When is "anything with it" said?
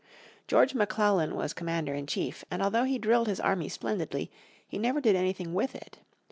5.15-5.99